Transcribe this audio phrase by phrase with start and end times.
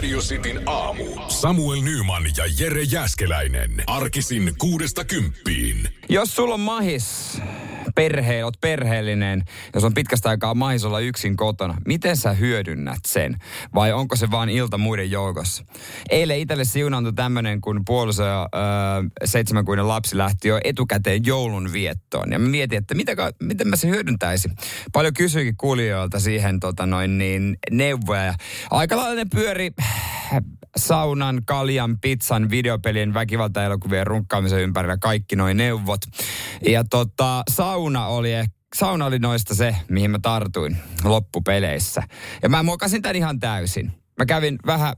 [0.00, 1.04] Radio Cityn aamu.
[1.28, 3.70] Samuel Nyman ja Jere Jäskeläinen.
[3.86, 5.88] Arkisin kuudesta kymppiin.
[6.08, 7.38] Jos sulla on mahis
[7.94, 9.44] perhe, oot perheellinen,
[9.74, 13.36] jos on pitkästä aikaa mahis olla yksin kotona, miten sä hyödynnät sen?
[13.74, 15.64] Vai onko se vaan ilta muiden joukossa?
[16.10, 18.48] Eilen itselle siunaantui tämmönen, kun puoliso ja
[19.24, 22.32] seitsemänkuinen lapsi lähti jo etukäteen joulun viettoon.
[22.32, 23.12] Ja mä mietin, että mitä,
[23.42, 24.52] miten mä se hyödyntäisin.
[24.92, 28.34] Paljon kysyikin kuulijoilta siihen tota noin niin, neuvoja.
[28.70, 29.70] Aika lailla ne pyöri
[30.76, 36.00] saunan, kaljan, pizzan, videopelien, väkivaltaelokuvien runkkaamisen ympärillä kaikki noin neuvot.
[36.68, 37.42] Ja tota,
[37.80, 38.30] sauna oli
[38.74, 42.02] sauna oli noista se, mihin mä tartuin loppupeleissä.
[42.42, 43.92] Ja mä mokasin tämän ihan täysin.
[44.18, 44.96] Mä kävin vähän,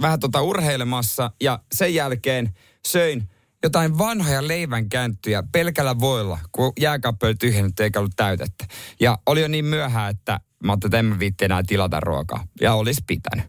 [0.00, 2.54] vähän tota urheilemassa ja sen jälkeen
[2.86, 3.28] söin
[3.62, 8.66] jotain vanhoja leivänkänttyjä pelkällä voilla, kun jääkaappi oli tyhjennetty eikä ollut täytettä.
[9.00, 12.46] Ja oli jo niin myöhään, että Mä ajattelin, että en mä viitti enää tilata ruokaa.
[12.60, 13.46] Ja olisi pitänyt.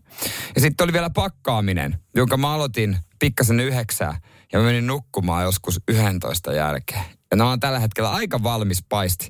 [0.56, 4.20] Ja sitten oli vielä pakkaaminen, jonka mä aloitin pikkasen yhdeksää.
[4.54, 7.06] Ja mä menin nukkumaan joskus 11 jälkeen.
[7.36, 9.30] Ja nämä on tällä hetkellä aika valmis paisti.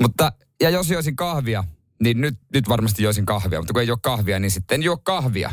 [0.00, 1.64] Mutta, ja jos joisin kahvia,
[2.02, 3.60] niin nyt, nyt varmasti joisin kahvia.
[3.60, 5.52] Mutta kun ei ole kahvia, niin sitten en juo kahvia,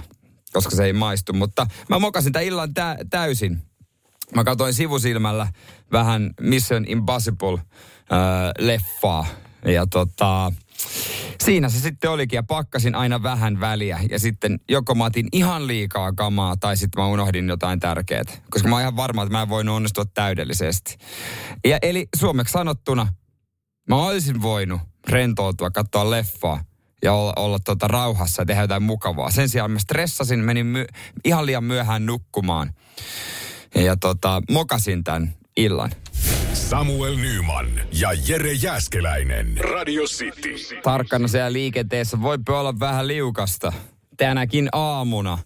[0.53, 1.33] koska se ei maistu.
[1.33, 3.61] Mutta mä mokasin tämän illan tä- täysin.
[4.35, 5.47] Mä katsoin sivusilmällä
[5.91, 9.25] vähän Mission Impossible-leffaa.
[9.65, 10.51] Ja tota,
[11.43, 13.99] siinä se sitten olikin ja pakkasin aina vähän väliä.
[14.09, 18.23] Ja sitten joko mä otin ihan liikaa kamaa tai sitten mä unohdin jotain tärkeää.
[18.49, 20.97] Koska mä oon ihan varma, että mä en voinut onnistua täydellisesti.
[21.65, 23.07] Ja eli suomeksi sanottuna,
[23.89, 26.63] mä olisin voinut rentoutua, katsoa leffaa
[27.03, 29.31] ja olla, olla tuota rauhassa ja tehdä jotain mukavaa.
[29.31, 30.85] Sen sijaan mä stressasin, menin my,
[31.25, 32.73] ihan liian myöhään nukkumaan.
[33.75, 35.91] Ja tota, mokasin tämän illan.
[36.53, 37.67] Samuel Nyman
[37.99, 39.57] ja Jere Jäskeläinen.
[39.57, 40.79] Radio City.
[40.83, 43.73] Tarkkana siellä liikenteessä voi olla vähän liukasta.
[44.17, 45.37] Tänäkin aamuna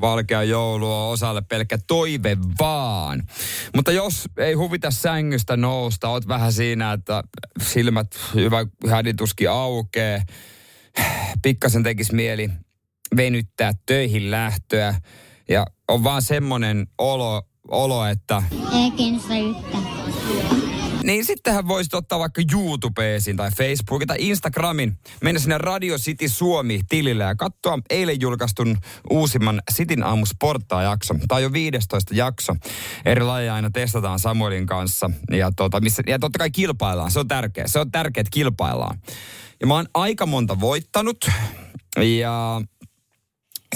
[0.00, 3.22] valkea joulu on osalle pelkkä toive vaan.
[3.76, 7.22] Mutta jos ei huvita sängystä nousta, oot vähän siinä, että
[7.62, 10.22] silmät hyvä hädituski aukee,
[11.42, 12.50] pikkasen tekisi mieli
[13.16, 14.94] venyttää töihin lähtöä
[15.48, 18.42] ja on vaan semmoinen olo, olo että...
[18.72, 19.84] Ei kiinnosta yhtään.
[21.04, 27.24] Niin sittenhän voisit ottaa vaikka YouTubeesin tai Facebookin tai Instagramin, mennä sinne Radio City Suomi-tilille
[27.24, 28.76] ja katsoa eilen julkaistun
[29.10, 31.14] uusimman Sitin aamu sporttaa jakso.
[31.28, 32.54] Tämä on jo 15 jakso.
[33.04, 37.10] Eri lajeja aina testataan Samuelin kanssa ja, tota, missä, ja totta kai kilpaillaan.
[37.10, 37.66] Se on tärkeä.
[37.66, 38.98] Se on tärkeää, että kilpaillaan.
[39.60, 41.28] Ja mä oon aika monta voittanut
[42.20, 42.62] ja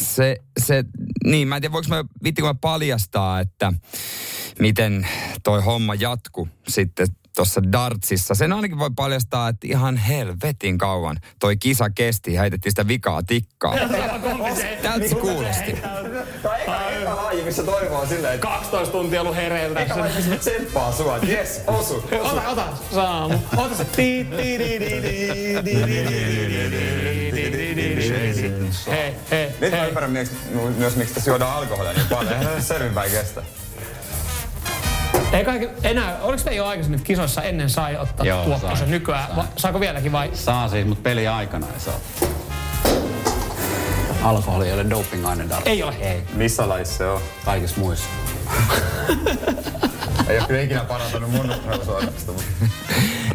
[0.00, 0.84] se, se,
[1.25, 3.72] niin mä en tiedä voiko mä, vittikö mä paljastaa, että
[4.59, 5.09] miten
[5.43, 7.06] toi homma jatku sitten
[7.37, 8.34] tuossa dartsissa.
[8.34, 12.38] Sen ainakin voi paljastaa, että ihan helvetin kauan toi kisa kesti.
[12.38, 13.75] Heitettiin sitä vikaa tikkaa.
[14.82, 15.75] Tältä se kuulosti
[17.34, 18.47] laji, missä toivoa on silleen, että...
[18.47, 20.19] 12 tuntia ollut hereillä Eikä tässä.
[20.19, 22.37] Eikä tsemppaa sua, että jes, osu, osu.
[22.37, 23.39] Ota, ota, saamu.
[23.56, 23.87] Ota se.
[28.91, 32.33] Hei, hei, Nyt mä ymmärrän myös, miksi tässä juodaan alkoholia niin paljon.
[32.33, 33.43] Eihän se selvinpäin kestä.
[35.33, 39.27] Ei kaikki, enää, oliko te jo aikaisemmin kisoissa ennen sai ottaa tuokkosen nykyään?
[39.27, 39.37] Sai.
[39.37, 40.31] Va, saako vieläkin vai?
[40.34, 42.00] Saa siis, mutta peli aikana ei saa.
[44.25, 45.67] Alkoholi ei ole doping-aine darts.
[45.67, 45.95] Ei ole.
[46.01, 46.23] Ei.
[46.35, 47.21] Missä lajissa se on?
[47.45, 48.09] Kaikissa muissa.
[50.29, 52.33] Ei ole kyllä ikinä parantanut mun mutta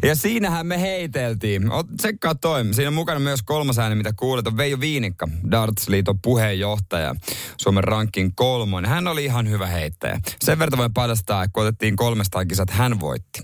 [0.03, 1.63] Ja siinähän me heiteltiin.
[1.63, 2.65] Ot- Tsekkaa toi.
[2.71, 7.15] Siinä on mukana myös kolmas ääni, mitä kuulet, on Veijo Viinikka, Darts-liiton puheenjohtaja,
[7.61, 8.89] Suomen rankin kolmonen.
[8.89, 10.19] Hän oli ihan hyvä heittäjä.
[10.43, 13.41] Sen verran voin paljastaa, että kun otettiin kolmestaan kisat, hän voitti.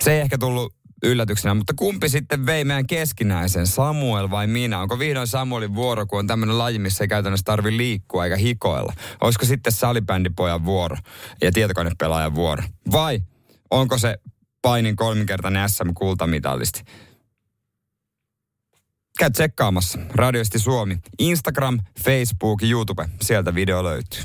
[0.00, 4.80] Se ei ehkä tullut yllätyksenä, mutta kumpi sitten vei meidän keskinäisen, Samuel vai minä?
[4.80, 8.92] Onko vihdoin Samuelin vuoro, kun on tämmöinen laji, missä ei käytännössä tarvi liikkua eikä hikoilla?
[9.20, 10.96] Olisiko sitten salibändipojan vuoro
[11.42, 12.62] ja tietokonepelaajan vuoro?
[12.92, 13.22] Vai
[13.70, 14.18] onko se
[14.62, 16.82] painin kolminkertainen SM-kultamitalisti?
[19.18, 19.98] Käy tsekkaamassa.
[20.14, 20.98] Radioisti Suomi.
[21.18, 23.08] Instagram, Facebook, YouTube.
[23.22, 24.20] Sieltä video löytyy.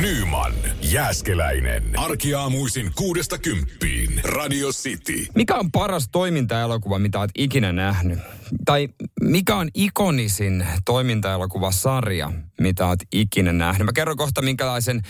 [0.00, 0.52] Nyman,
[0.82, 1.82] Jääskeläinen.
[1.96, 4.20] Arkiaamuisin kuudesta kymppiin.
[4.24, 5.26] Radio City.
[5.34, 8.18] Mikä on paras toimintaelokuva, mitä olet ikinä nähnyt?
[8.64, 8.88] Tai
[9.20, 13.86] mikä on ikonisin toimintaelokuvasarja, mitä olet ikinä nähnyt?
[13.86, 15.02] Mä kerron kohta, minkälaisen äh,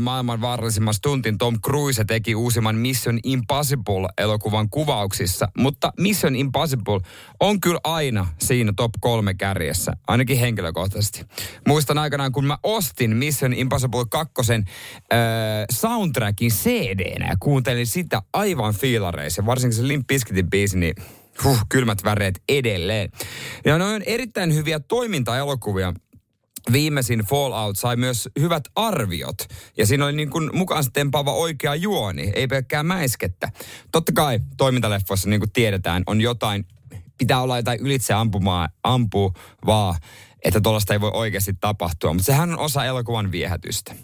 [0.00, 5.48] maailman vaarallisimman stuntin Tom Cruise teki uusimman Mission Impossible-elokuvan kuvauksissa.
[5.58, 7.00] Mutta Mission Impossible
[7.40, 11.24] on kyllä aina siinä top kolme kärjessä, ainakin henkilökohtaisesti.
[11.68, 15.18] Muistan aikanaan, kun mä ostin Mission Impossible 2 äh,
[15.70, 19.46] soundtrackin CD-nä ja kuuntelin sitä aivan fiilareissa.
[19.46, 20.94] Varsinkin se Limp Bizkitin biisi, niin
[21.44, 23.10] huh, kylmät väreet edelleen.
[23.64, 25.94] Ja ne on erittäin hyviä toimintaelokuvia.
[26.72, 29.36] Viimeisin Fallout sai myös hyvät arviot.
[29.76, 33.50] Ja siinä oli niin kuin mukaan tempaava oikea juoni, ei pelkkää mäiskettä.
[33.92, 36.66] Totta kai toimintaleffoissa, niin kuin tiedetään, on jotain,
[37.18, 39.96] pitää olla jotain ylitse ampumaa, ampuvaa,
[40.44, 42.12] että tuollaista ei voi oikeasti tapahtua.
[42.12, 43.94] Mutta sehän on osa elokuvan viehätystä.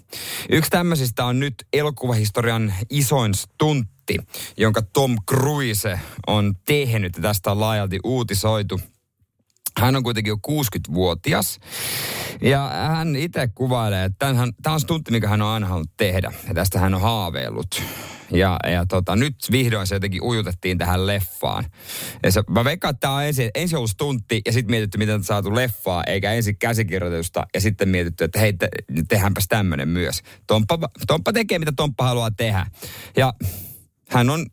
[0.49, 4.17] Yksi tämmöisistä on nyt elokuvahistorian isoin stuntti,
[4.57, 7.13] jonka Tom Cruise on tehnyt.
[7.23, 8.81] Tästä on laajalti uutisoitu.
[9.79, 11.59] Hän on kuitenkin jo 60-vuotias.
[12.43, 16.33] Ja hän itse kuvailee, että tämä on stuntti, mikä hän on aina halunnut tehdä.
[16.49, 17.83] Ja tästä hän on haaveillut.
[18.33, 21.65] Ja, ja tota, nyt vihdoin se jotenkin ujutettiin tähän leffaan.
[22.23, 25.15] Ja se, mä veikkaan, että tämä on ensin, ensin ollut stuntti ja sitten mietitty, miten
[25.15, 28.69] on saatu leffaa, eikä ensin käsikirjoitusta ja sitten mietitty, että hei, te,
[29.09, 30.23] tehdäänpäs tämmöinen myös.
[30.47, 32.67] Tomppa, Tomppa tekee, mitä Tomppa haluaa tehdä.
[33.17, 33.35] Ja
[34.09, 34.47] hän on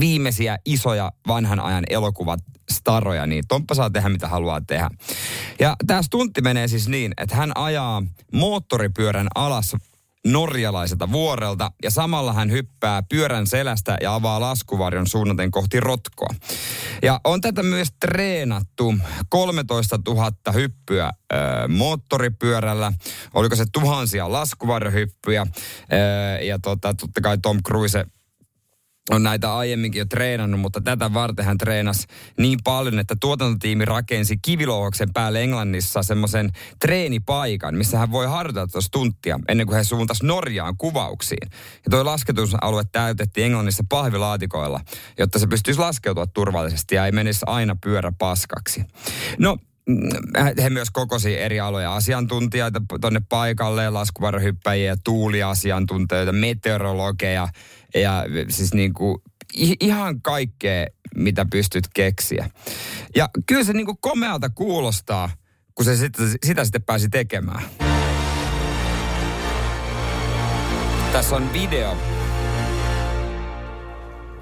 [0.00, 2.40] viimeisiä isoja vanhan ajan elokuvat
[2.70, 4.90] staroja, niin Tomppa saa tehdä mitä haluaa tehdä.
[5.60, 8.02] Ja tämä stuntti menee siis niin, että hän ajaa
[8.32, 9.76] moottoripyörän alas
[10.26, 16.34] norjalaiselta vuorelta ja samalla hän hyppää pyörän selästä ja avaa laskuvarjon suunnaten kohti rotkoa.
[17.02, 18.94] Ja on tätä myös treenattu
[19.28, 21.36] 13 000 hyppyä ö,
[21.68, 22.92] moottoripyörällä.
[23.34, 25.46] Oliko se tuhansia laskuvarjohyppyjä.
[25.52, 28.06] Ö, ja tota, totta kai Tom Cruise
[29.10, 32.06] on näitä aiemminkin jo treenannut, mutta tätä varten hän treenasi
[32.38, 36.50] niin paljon, että tuotantotiimi rakensi kivilouhoksen päälle Englannissa semmoisen
[36.80, 41.50] treenipaikan, missä hän voi harjoitella tuossa tuntia ennen kuin he suuntas Norjaan kuvauksiin.
[41.84, 44.80] Ja tuo lasketusalue täytettiin Englannissa pahvilaatikoilla,
[45.18, 48.84] jotta se pystyisi laskeutua turvallisesti ja ei menisi aina pyörä paskaksi.
[49.38, 49.58] No,
[50.62, 57.48] he myös kokosi eri aloja asiantuntijoita tuonne paikalle, laskuvarhyppäjiä, tuuliasiantuntijoita, meteorologeja
[57.94, 59.18] ja siis niin kuin
[59.80, 60.86] ihan kaikkea,
[61.16, 62.50] mitä pystyt keksiä.
[63.16, 65.30] Ja kyllä se niin kuin komealta kuulostaa,
[65.74, 67.62] kun se sitä, sitä sitten pääsi tekemään.
[71.12, 71.96] Tässä on video,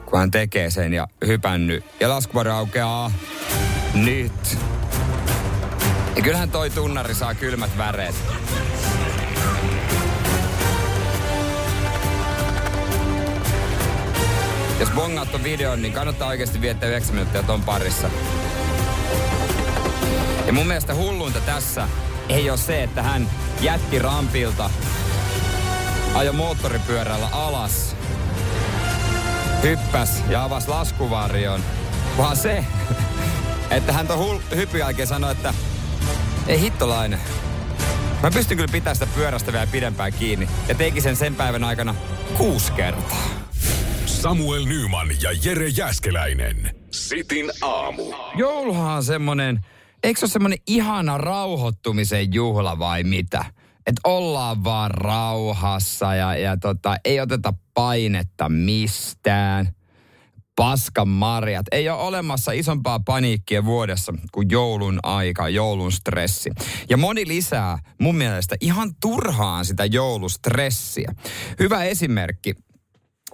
[0.06, 1.84] kun hän tekee sen ja hypännyt.
[2.00, 3.12] Ja laskuvarjo aukeaa
[3.94, 4.58] nyt.
[6.16, 8.14] Ja kyllähän toi tunnari saa kylmät väreet.
[14.80, 18.10] Jos bongaat ton videon, niin kannattaa oikeasti viettää 9 minuuttia ton parissa.
[20.46, 21.88] Ja mun mielestä hulluinta tässä
[22.28, 23.30] ei ole se, että hän
[23.60, 24.70] jätti rampilta,
[26.14, 27.96] ajo moottoripyörällä alas,
[29.62, 31.60] hyppäs ja avasi laskuvarjon,
[32.18, 32.64] vaan se,
[33.70, 35.54] että hän ton hul- hypyn jälkeen sanoi, että
[36.46, 37.20] ei hittolainen.
[38.22, 40.48] Mä pystyn kyllä pitämään sitä pyörästä vielä pidempään kiinni.
[40.68, 41.94] Ja teki sen sen päivän aikana
[42.36, 43.39] kuusi kertaa.
[44.22, 46.70] Samuel Nyman ja Jere Jäskeläinen.
[46.90, 48.02] Sitin aamu.
[48.36, 49.60] Jouluhan on semmonen,
[50.02, 53.44] eikö se ole semmonen ihana rauhoittumisen juhla vai mitä?
[53.86, 59.74] Että ollaan vaan rauhassa ja, ja tota, ei oteta painetta mistään
[60.56, 61.66] paskan marjat.
[61.72, 66.50] Ei ole olemassa isompaa paniikkia vuodessa kuin joulun aika, joulun stressi.
[66.90, 71.14] Ja moni lisää mun mielestä ihan turhaan sitä joulustressiä.
[71.58, 72.54] Hyvä esimerkki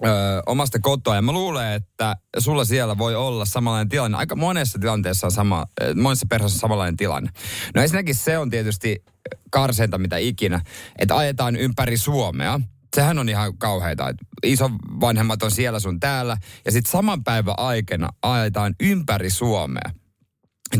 [0.05, 1.15] Öö, omasta kotoa.
[1.15, 4.17] Ja mä luulen, että sulla siellä voi olla samanlainen tilanne.
[4.17, 7.29] Aika monessa tilanteessa on sama, monessa perheessä on samanlainen tilanne.
[7.75, 9.03] No ensinnäkin se on tietysti
[9.51, 10.61] karseinta mitä ikinä,
[10.99, 12.59] että ajetaan ympäri Suomea–
[12.95, 14.13] sehän on ihan kauheita.
[14.43, 14.69] Iso
[15.01, 19.91] vanhemmat on siellä sun täällä ja sitten saman päivän aikana ajetaan ympäri Suomea.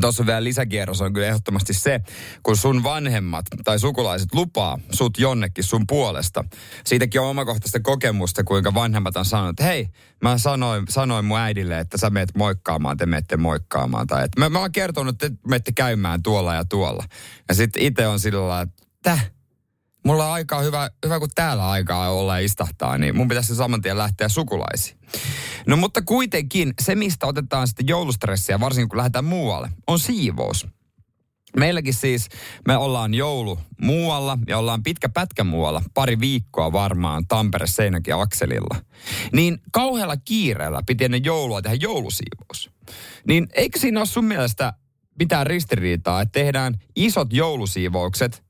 [0.01, 2.00] Tuossa vielä lisäkierros on kyllä ehdottomasti se,
[2.44, 6.44] kun sun vanhemmat tai sukulaiset lupaa sut jonnekin sun puolesta.
[6.86, 9.88] Siitäkin on omakohtaista kokemusta, kuinka vanhemmat on sanonut, että hei,
[10.24, 14.08] mä sanoin, sanoin mun äidille, että sä meet moikkaamaan, te menette moikkaamaan.
[14.08, 17.03] Tai että mä, mä oon kertonut, että te menette käymään tuolla ja tuolla.
[17.50, 19.20] Ja sitten itse on sillä lailla, että
[20.08, 23.98] mulla on aikaa hyvä, hyvä kun täällä aikaa olla istahtaa, niin mun pitäisi saman tien
[23.98, 24.98] lähteä sukulaisiin.
[25.66, 30.68] No mutta kuitenkin se, mistä otetaan sitten joulustressiä, varsinkin kun lähdetään muualle, on siivous.
[31.58, 32.30] Meilläkin siis,
[32.68, 38.76] me ollaan joulu muualla ja ollaan pitkä pätkä muualla, pari viikkoa varmaan Tampere Seinäkin akselilla.
[39.34, 42.70] Niin kauhealla kiireellä piti ennen joulua tehdä joulusiivous.
[43.28, 44.74] Niin eikö siinä ole sun mielestä
[45.20, 48.47] mitään ristiriitaa, että tehdään isot joulusiivoukset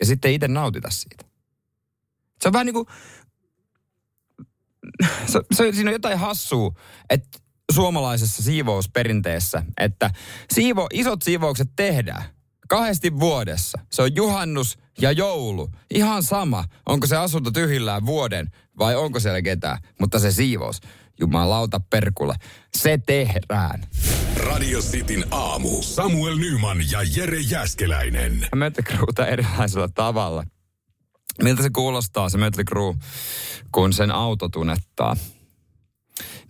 [0.00, 1.24] ja sitten itse nautita siitä?
[2.42, 2.86] Se on vähän niin kuin,
[5.32, 6.72] se, se, siinä on jotain hassua,
[7.10, 7.38] että
[7.72, 10.10] suomalaisessa siivousperinteessä, että
[10.54, 12.24] siivo, isot siivoukset tehdään
[12.68, 13.78] kahdesti vuodessa.
[13.92, 15.70] Se on juhannus ja joulu.
[15.94, 19.78] Ihan sama, onko se asunto tyhjillään vuoden vai onko siellä ketään.
[20.00, 20.80] Mutta se siivous,
[21.20, 22.34] jumalauta perkulle,
[22.76, 23.82] se tehdään.
[24.36, 25.82] Radio Cityn aamu.
[25.82, 28.48] Samuel Nyman ja Jere Jäskeläinen.
[28.54, 30.44] Mötley erilaisella tavalla.
[31.42, 32.94] Miltä se kuulostaa se Mötley Crue,
[33.72, 35.16] kun sen auto tunnettaa?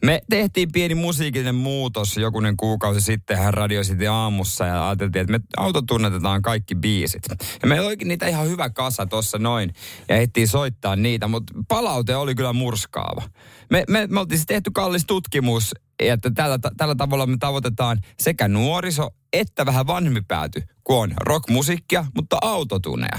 [0.04, 5.32] Me tehtiin pieni musiikillinen muutos jokunen kuukausi sitten hän Radio City aamussa ja ajateltiin, että
[5.32, 7.22] me autotunnetetaan kaikki biisit.
[7.62, 9.72] Ja meillä olikin niitä ihan hyvä kasa tuossa noin
[10.08, 13.22] ja ehtiin soittaa niitä, mutta palaute oli kyllä murskaava.
[13.70, 19.10] Me, me, me oltiin tehty kallis tutkimus, että tällä, tällä tavalla me tavoitetaan sekä nuoriso
[19.32, 23.18] että vähän vanhempi pääty, kun on rockmusiikkia, mutta autotuneja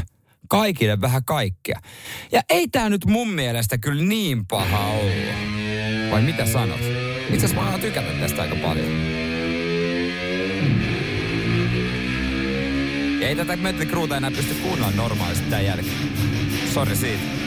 [0.50, 1.80] kaikille vähän kaikkea.
[2.32, 5.57] Ja ei tämä nyt mun mielestä kyllä niin paha olla.
[6.12, 6.80] Vai mitä sanot?
[7.20, 8.92] Itse asiassa mä alan tykätä tästä aika paljon.
[13.22, 15.98] Ei tätä Mötley Crueta enää pysty kuunnella normaalisti tämän jälkeen.
[16.74, 17.47] Sori siitä.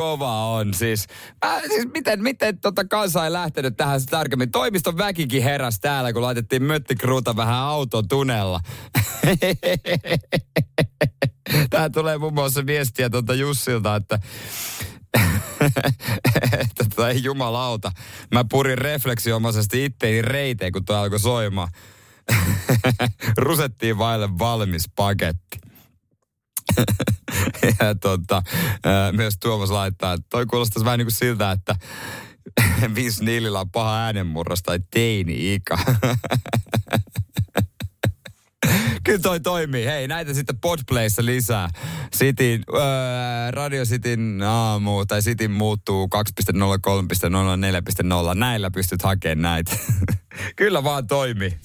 [0.00, 0.74] Kova on.
[0.74, 1.06] Siis,
[1.44, 4.50] äh, siis miten, miten tota kansa ei lähtenyt tähän tarkemmin?
[4.50, 8.60] Toimiston väkikin heräs täällä, kun laitettiin möttikruuta vähän autotunella.
[11.70, 14.18] Tää tulee muun muassa viestiä tuolta Jussilta, että
[16.60, 17.92] että tota, ei jumalauta.
[18.34, 21.68] Mä purin refleksiomaisesti itteeni reiteen, kun toi alkoi soimaan.
[23.36, 25.69] Rusettiin vaille valmis paketti.
[27.80, 28.42] ja tota,
[29.12, 31.76] myös Tuomas laittaa, että toi kuulostaisi vähän niin kuin siltä, että
[32.94, 35.78] Vince Neilillä on paha äänenmurros tai teini-ikä.
[39.04, 39.84] Kyllä toi toimii.
[39.84, 41.68] Hei, näitä sitten Podplayssa lisää.
[42.16, 42.80] Cityn, öö,
[43.50, 46.08] Radio Cityn aamu tai Cityn muuttuu
[46.52, 46.62] 2.0, 3.0,
[48.32, 48.34] 4.0.
[48.34, 49.76] Näillä pystyt hakemaan näitä.
[50.56, 51.56] Kyllä vaan toimii.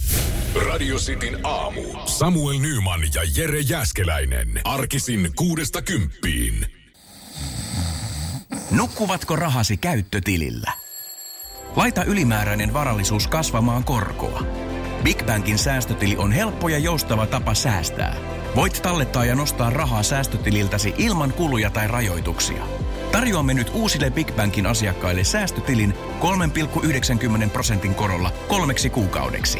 [0.55, 1.81] Radio Cityn aamu.
[2.05, 4.61] Samuel Nyman ja Jere Jäskeläinen.
[4.63, 6.65] Arkisin kuudesta kymppiin.
[8.71, 10.71] Nukkuvatko rahasi käyttötilillä?
[11.75, 14.43] Laita ylimääräinen varallisuus kasvamaan korkoa.
[15.03, 18.15] Big Bankin säästötili on helppo ja joustava tapa säästää.
[18.55, 22.67] Voit tallettaa ja nostaa rahaa säästötililtäsi ilman kuluja tai rajoituksia.
[23.11, 25.93] Tarjoamme nyt uusille Big Bankin asiakkaille säästötilin
[27.43, 29.59] 3,90 prosentin korolla kolmeksi kuukaudeksi.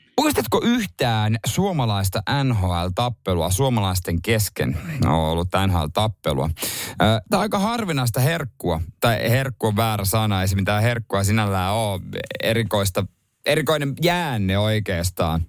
[0.21, 4.77] Muistatko yhtään suomalaista NHL-tappelua suomalaisten kesken?
[5.03, 6.49] No, on ollut NHL-tappelua.
[6.97, 11.73] Tämä on aika harvinaista herkkua, tai herkku on väärä sana, ei se mitään herkkua sinällään
[11.73, 12.01] ole
[12.43, 13.05] erikoista,
[13.45, 15.45] erikoinen jäänne oikeastaan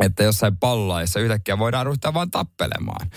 [0.00, 3.10] että jossain pallolaissa yhtäkkiä voidaan ryhtyä vaan tappelemaan.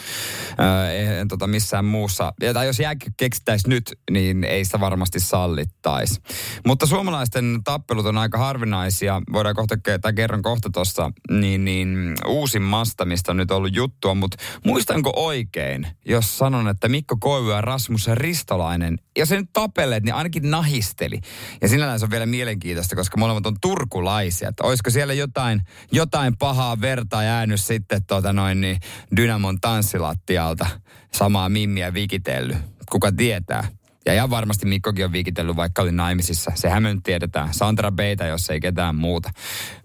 [0.59, 5.19] Öö, eihän tota missään muussa, ja tai jos jääkö keksittäisi nyt, niin ei sitä varmasti
[5.19, 6.21] sallittaisi.
[6.67, 13.05] Mutta suomalaisten tappelut on aika harvinaisia, voidaan kohta, tai kerron kohta tuossa, niin, niin uusimmasta,
[13.05, 18.07] mistä on nyt ollut juttua, mutta muistanko oikein, jos sanon, että Mikko Koivu ja Rasmus
[18.07, 21.19] Ristolainen, ja se nyt tapelleet, niin ainakin nahisteli.
[21.61, 25.61] Ja sinällään se on vielä mielenkiintoista, koska molemmat on turkulaisia, että olisiko siellä jotain,
[25.91, 28.79] jotain pahaa samaa verta jäänyt sitten tota noin niin
[29.15, 30.65] Dynamon tanssilattialta.
[31.13, 32.57] Samaa mimmiä vikitellyt.
[32.91, 33.67] Kuka tietää?
[34.05, 36.51] Ja ihan varmasti Mikkokin on viikitellyt, vaikka oli naimisissa.
[36.55, 37.53] Sehän me nyt tiedetään.
[37.53, 39.29] Sandra Beita, jos ei ketään muuta.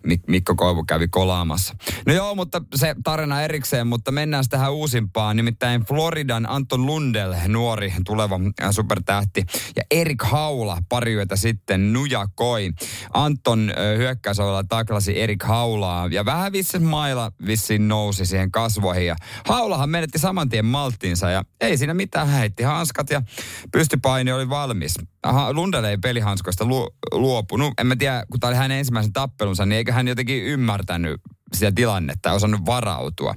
[0.07, 1.75] Mik- Mikko Koivu kävi kolaamassa.
[2.07, 5.37] No joo, mutta se tarina erikseen, mutta mennään tähän uusimpaan.
[5.37, 9.45] Nimittäin Floridan Anton Lundell, nuori tuleva äh, supertähti.
[9.77, 12.71] Ja Erik Haula pari yötä sitten nujakoi.
[13.15, 16.09] Anton äh, hyökkäysovella taklasi Erik Haulaa.
[16.11, 19.07] Ja vähän vissiin maila vissiin nousi siihen kasvoihin.
[19.07, 19.17] Ja
[19.49, 21.31] Haulahan menetti saman tien malttiinsa.
[21.31, 23.23] Ja ei siinä mitään, heitti hanskat ja
[23.73, 24.95] pystyi paini oli valmis.
[25.23, 27.75] Aha, Lundell ei pelihanskoista lu, luopunut.
[27.81, 31.21] En mä tiedä, kun tämä oli hänen ensimmäisen tappelunsa, niin eikö hän jotenkin ymmärtänyt
[31.53, 33.35] sitä tilannetta ja osannut varautua.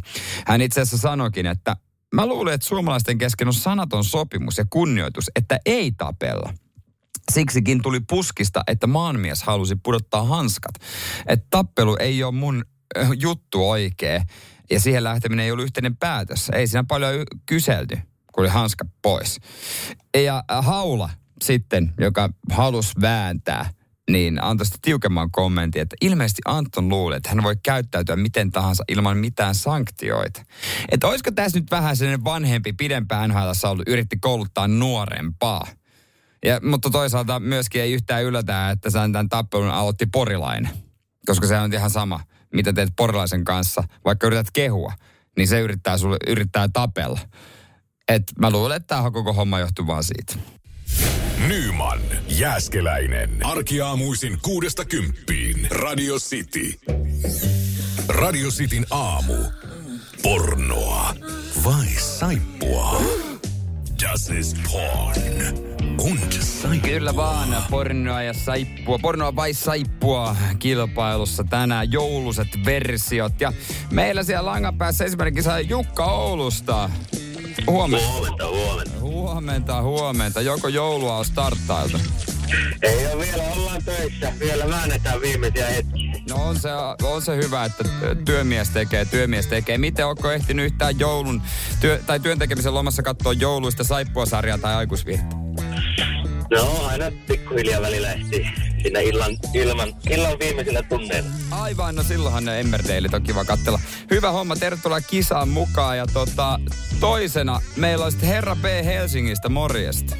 [0.47, 1.75] Hän itse asiassa sanoikin, että
[2.15, 6.53] mä luulen, että suomalaisten kesken on sanaton sopimus ja kunnioitus, että ei tapella.
[7.31, 10.75] Siksikin tuli puskista, että maanmies halusi pudottaa hanskat.
[11.27, 12.65] Että tappelu ei ole mun
[13.19, 14.23] juttu oikee
[14.71, 16.49] ja siihen lähteminen ei ollut yhteinen päätös.
[16.49, 17.97] Ei siinä paljon kyselty
[18.41, 19.39] oli hanska pois.
[20.17, 21.09] Ja Haula
[21.41, 23.69] sitten, joka halusi vääntää,
[24.11, 28.83] niin antoi sitten tiukemman kommentin, että ilmeisesti Anton luulee, että hän voi käyttäytyä miten tahansa
[28.87, 30.43] ilman mitään sanktioita.
[30.91, 35.67] Että olisiko tässä nyt vähän sellainen vanhempi, pidempään nhl ollut, yritti kouluttaa nuorempaa.
[36.45, 40.71] Ja, mutta toisaalta myöskin ei yhtään yllätä, että sen tämän tappelun aloitti porilainen.
[41.25, 42.19] Koska se on ihan sama,
[42.53, 43.83] mitä teet porilaisen kanssa.
[44.05, 44.93] Vaikka yrität kehua,
[45.37, 47.19] niin se yrittää, sulle, yrittää tapella.
[48.09, 50.35] Et mä luulen, että tämä koko homma johtuu vaan siitä.
[51.47, 53.45] Nyman, Jääskeläinen.
[53.45, 55.67] Arkiaamuisin kuudesta kymppiin.
[55.71, 56.79] Radio City.
[58.07, 59.33] Radio Cityn aamu.
[60.23, 61.15] Pornoa
[61.65, 63.01] vai saippua?
[64.03, 65.69] Das ist porn.
[65.99, 66.89] Und saippua.
[66.89, 68.99] Kyllä vaan, pornoa ja saippua.
[68.99, 73.41] Pornoa vai saippua kilpailussa tänään jouluset versiot.
[73.41, 73.53] Ja
[73.91, 76.89] meillä siellä langan päässä esimerkiksi Jukka Oulusta.
[77.67, 78.07] Huomenta.
[78.07, 78.99] Huomenta, huomenta.
[78.99, 80.41] Huomenta, huomenta.
[80.41, 81.97] Joko joulua on starttailtu?
[82.81, 84.33] Ei ole vielä, ollaan töissä.
[84.39, 86.13] Vielä väännetään viimeisiä hetkiä.
[86.29, 86.69] No on se,
[87.03, 87.83] on se hyvä, että
[88.25, 89.77] työmies tekee, työmies tekee.
[89.77, 91.41] Miten onko ehtinyt yhtään joulun
[91.81, 95.35] työ, tai työntekemisen lomassa katsoa jouluista saippua-sarjaa tai aikuisvirta?
[96.51, 98.47] No, aina pikkuhiljaa välillä ehtii
[98.83, 101.29] sinne illan, ilman, illan viimeisillä tunneilla.
[101.51, 103.79] Aivan, no silloinhan ne Emmerdale on kiva katsella.
[104.11, 105.97] Hyvä homma, tervetuloa kisaan mukaan.
[105.97, 106.59] Ja tota,
[106.99, 108.65] toisena meillä on sitten Herra B.
[108.85, 110.15] Helsingistä, morjesta.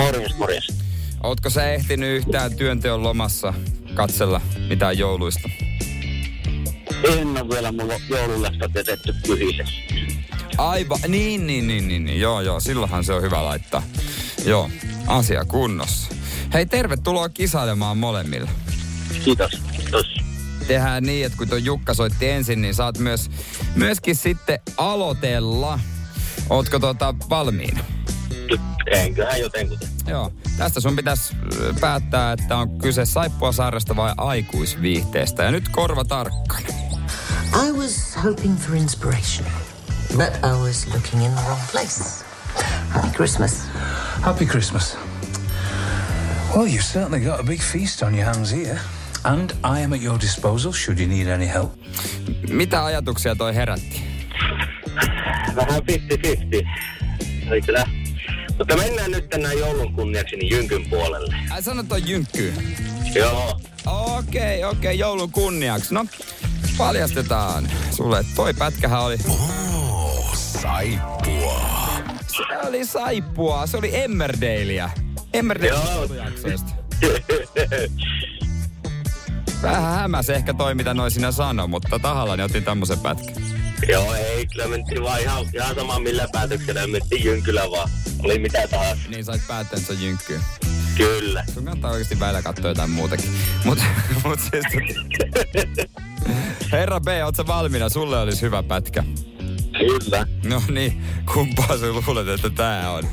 [0.00, 0.74] Morjes, morjes.
[1.22, 3.54] Ootko sä ehtinyt yhtään työnteon lomassa
[3.94, 5.48] katsella mitään jouluista?
[7.04, 9.74] En ole vielä mulla joululasta jätetty pyhisessä.
[10.58, 13.82] Aivan, niin, niin, niin, niin, niin, joo, joo, silloinhan se on hyvä laittaa.
[14.44, 14.70] Joo,
[15.08, 16.14] asia kunnossa.
[16.54, 18.50] Hei, tervetuloa kisailemaan molemmille.
[19.24, 20.06] Kiitos, kiitos.
[20.66, 23.30] Tehdään niin, että kun tuo Jukka soitti ensin, niin saat myös,
[23.74, 25.80] myöskin sitten aloitella.
[26.50, 27.80] Ootko tota valmiina?
[28.90, 29.88] Enköhän jotenkuten.
[30.06, 30.32] Joo.
[30.56, 31.36] Tästä sun pitäisi
[31.80, 35.42] päättää, että on kyse saippua saaresta vai aikuisviihteestä.
[35.42, 36.68] Ja nyt korva tarkkana.
[37.68, 39.46] I was hoping for inspiration,
[40.16, 42.24] but I was looking in the wrong place.
[42.88, 43.52] Happy Christmas.
[44.22, 44.96] Happy Christmas.
[46.54, 48.78] Well, you've certainly got a big feast on your hands here.
[49.24, 51.72] And I am at your disposal should you need any help.
[52.50, 54.02] Mitä ajatuksia toi herätti?
[55.56, 55.86] Vähän 50-50.
[57.50, 57.84] Oli kyllä.
[58.58, 61.36] Mutta mennään nyt tänään joulun kunniaksi niin Jynkyn puolelle.
[61.50, 62.54] Ai sanot toi Jynkky?
[63.14, 63.60] Joo.
[63.86, 65.94] Okei, okay, okei, okay, joulun kunniaksi.
[65.94, 66.06] No,
[66.78, 68.24] paljastetaan sulle.
[68.34, 69.16] Toi pätkähän oli...
[69.28, 71.87] Oh, saippua.
[72.38, 74.90] Se oli saippua, se oli Emmerdaleä.
[75.34, 76.70] Emmerdale jaksoista.
[79.62, 83.34] Vähän hämäs ehkä toi, mitä noin sinä sanoi, mutta tahallani otin tämmöisen pätkän.
[83.88, 87.90] Joo, ei, kyllä mentiin vaan ihan, ihan sama millä päätöksellä, mentiin Jynkylä vaan.
[88.24, 89.08] Oli mitä tahansa.
[89.08, 90.40] Niin sait päättää, että se on Jynkkyy.
[90.96, 91.44] Kyllä.
[91.54, 93.30] Sun kannattaa oikeasti välillä katsoa jotain muutakin.
[93.64, 93.84] Mutta
[94.24, 94.64] mut siis...
[96.72, 97.88] Herra B, ootko valmiina?
[97.88, 99.04] Sulle olisi hyvä pätkä.
[99.78, 100.26] Kyllä.
[100.44, 101.02] No niin,
[101.34, 103.04] kumpaa sä luulet, että tää on?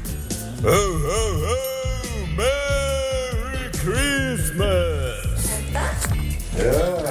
[0.63, 0.73] Oh,
[1.05, 5.15] oh, oh, Merry Christmas!
[5.75, 6.09] Yes.
[6.57, 7.01] Hello.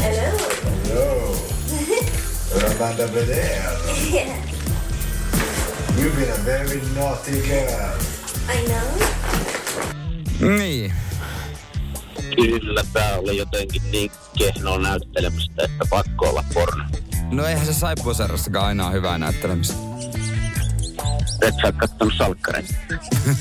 [0.00, 1.36] Hello.
[2.80, 3.78] Amanda Bedell.
[4.12, 4.36] Yeah,
[5.98, 7.96] You've been a very naughty girl.
[8.48, 8.88] I know.
[10.58, 10.92] Niin.
[12.36, 16.84] Kyllä, tää oli jotenkin niin kehnoa näyttelemistä, että pakko olla porno.
[17.30, 19.74] No eihän se saippuasarjassakaan aina ole hyvää näyttelemistä.
[21.42, 22.74] Et sä kattonut salkkareita.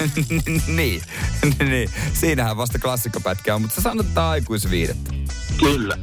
[0.68, 1.02] niin,
[1.70, 1.90] niin.
[2.14, 5.12] Siinähän vasta klassikkopätkä on, mutta sä sanot, että aikuisviidettä.
[5.60, 5.98] Kyllä.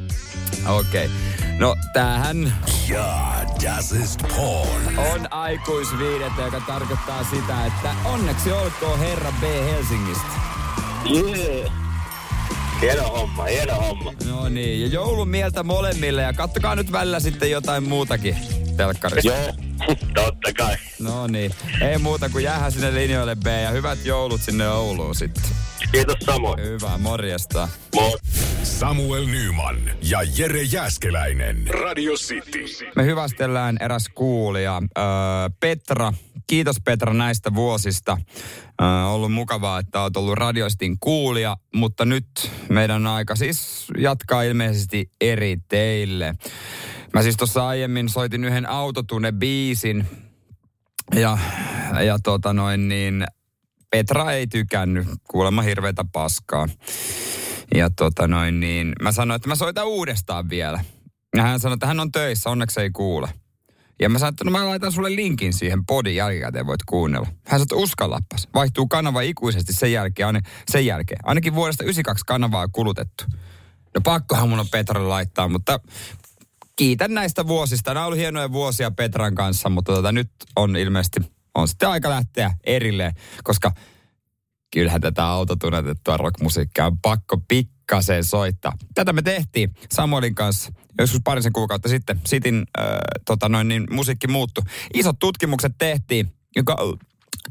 [0.67, 1.07] Okei.
[1.07, 1.59] Okay.
[1.59, 2.55] No tämähän
[2.89, 4.99] Ja, das ist porn.
[4.99, 10.27] on aikuisviidettä, joka tarkoittaa sitä, että onneksi olkoon herra B Helsingistä.
[11.05, 11.86] Jee.
[12.81, 14.13] Hieno homma, hieno homma.
[14.27, 18.37] No niin, ja joulun mieltä molemmille ja kattokaa nyt välillä sitten jotain muutakin
[18.77, 19.29] telkkarista.
[19.33, 19.53] Joo,
[20.15, 20.77] totta kai.
[21.01, 25.43] No niin, ei muuta kuin jäähän sinne linjoille B ja hyvät joulut sinne Ouluun sitten.
[25.93, 26.61] Kiitos samoin.
[26.65, 27.69] Hyvä, morjesta.
[27.95, 28.19] Moi.
[28.63, 31.67] Samuel Nyman ja Jere Jäskeläinen.
[31.69, 32.65] Radio City.
[32.97, 35.05] Me hyvästellään eräs kuulija, öö,
[35.61, 36.13] Petra.
[36.47, 38.19] Kiitos Petra näistä vuosista.
[38.83, 42.27] Öö, ollut mukavaa, että olet ollut radioistin kuulija, mutta nyt
[42.69, 46.35] meidän on aika siis jatkaa ilmeisesti eri teille.
[47.15, 50.05] Mä siis tuossa aiemmin soitin yhden autotune-biisin
[51.15, 51.39] ja,
[52.05, 53.27] ja tota noin niin,
[53.91, 56.69] Petra ei tykännyt, kuulemma hirveätä paskaa.
[57.75, 60.85] Ja tota noin niin, mä sanoin, että mä soitan uudestaan vielä.
[61.37, 63.29] Ja hän sanoi, että hän on töissä, onneksi ei kuule.
[64.01, 67.27] Ja mä sanoin, että no mä laitan sulle linkin siihen podin jälkikäteen, voit kuunnella.
[67.27, 68.49] Hän sanoi, että uskallappas.
[68.55, 71.21] Vaihtuu kanava ikuisesti sen jälkeen, aina, sen jälkeen.
[71.23, 73.25] Ainakin vuodesta 92 kanavaa on kulutettu.
[73.95, 75.81] No pakkohan mun on Petralle laittaa, mutta
[76.77, 77.95] kiitän näistä vuosista.
[77.95, 81.21] Nämä on ollut hienoja vuosia Petran kanssa, mutta tota, nyt on ilmeisesti,
[81.55, 83.13] on sitten aika lähteä erilleen,
[83.45, 83.73] koska
[84.73, 88.73] kyllähän tätä autotunetettua rockmusiikkia on pakko pikkasen soittaa.
[88.95, 92.21] Tätä me tehtiin Samuelin kanssa joskus parisen kuukautta sitten.
[92.27, 92.87] Sitin äh,
[93.27, 94.65] tota noin, niin musiikki muuttui.
[94.95, 96.77] Isot tutkimukset tehtiin, joka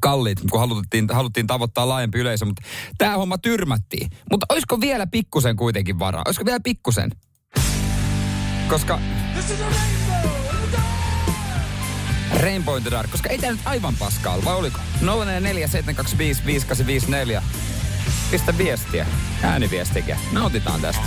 [0.01, 2.61] kalliit, kun haluttiin, haluttiin tavoittaa laajempi yleisö, mutta
[2.97, 4.09] tämä homma tyrmättiin.
[4.31, 6.23] Mutta olisiko vielä pikkusen kuitenkin varaa?
[6.25, 7.11] Olisiko vielä pikkusen?
[8.67, 8.99] Koska
[12.39, 14.79] Rainbow in the Dark, koska ei tämä nyt aivan paskaa ollut, vai oliko?
[15.01, 17.43] 047255854.
[18.31, 19.07] Pistä viestiä,
[19.43, 20.19] ääniviestiä.
[20.31, 21.05] Nautitaan tästä.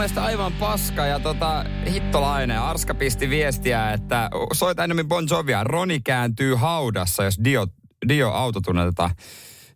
[0.00, 2.60] Mielestä aivan paska ja tota, hittolainen.
[2.60, 5.64] Arska pisti viestiä, että soita enemmän Bon Jovia.
[5.64, 7.66] Roni kääntyy haudassa, jos Dio,
[8.08, 9.10] Dio autotunnetetaan.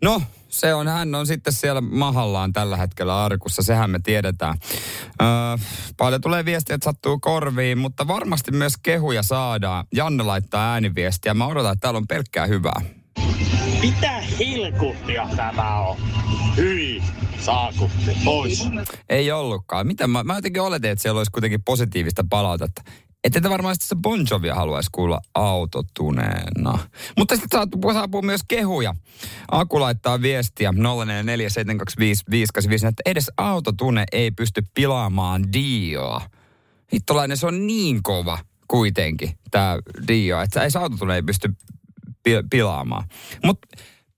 [0.03, 4.59] No, se on, hän on sitten siellä mahallaan tällä hetkellä arkussa, sehän me tiedetään.
[5.23, 5.29] Öö,
[5.97, 9.87] paljon tulee viestiä, että sattuu korviin, mutta varmasti myös kehuja saadaan.
[9.93, 11.35] Janne laittaa ääniviestiä.
[11.35, 12.81] Mä odotan, että täällä on pelkkää hyvää.
[13.81, 15.97] Mitä hilkuttia tämä on?
[16.57, 17.03] Hyi,
[17.41, 18.69] saakutti, pois.
[19.09, 19.87] Ei ollutkaan.
[19.87, 22.83] Mitä mä, mä jotenkin oletin, että siellä olisi kuitenkin positiivista palautetta.
[23.25, 26.79] Että te varmaan se Bon Jovia haluaisi kuulla autotuneena.
[27.19, 28.95] Mutta sitten saapuu, saapuu myös kehuja.
[29.51, 30.77] Aku laittaa viestiä 0447255854,
[32.89, 36.21] että edes autotune ei pysty pilaamaan Dioa.
[36.93, 39.79] Hittolainen, se on niin kova kuitenkin, tämä
[40.09, 41.55] Dio, että ei autotune ei pysty
[42.25, 43.05] pi- pilaamaan.
[43.45, 43.69] Mutta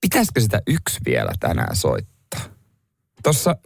[0.01, 2.41] pitäisikö sitä yksi vielä tänään soittaa?
[3.23, 3.57] Tuossa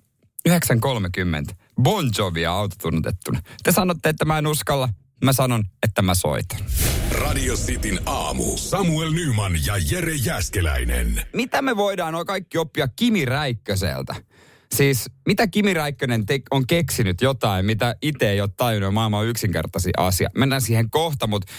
[0.48, 3.40] 9.30 Bon Jovia autotunnutettuna.
[3.62, 4.88] Te sanotte, että mä en uskalla.
[5.24, 6.59] Mä sanon, että mä soitan.
[7.12, 8.57] Radio Cityn aamu.
[8.57, 11.22] Samuel Nyman ja Jere Jäskeläinen.
[11.33, 14.14] Mitä me voidaan no kaikki oppia Kimi Räikköseltä?
[14.74, 19.92] Siis mitä Kimi Räikkönen te- on keksinyt jotain, mitä itse ei ole tajunnut, maailman yksinkertaisia
[19.96, 20.31] asia.
[20.37, 21.53] Mennään siihen kohta, mutta